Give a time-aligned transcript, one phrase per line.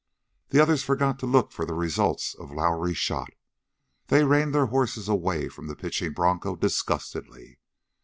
[0.49, 3.29] The others forgot to look for the results of Lowrie's shot.
[4.07, 7.59] They reined their horses away from the pitching broncho disgustedly.